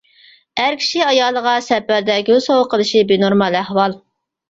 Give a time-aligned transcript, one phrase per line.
[0.63, 4.01] ئەر كىشى ئايالىغا سەپەردە گۈل سوۋغا قىلىشى بىنورمال ئەھۋال.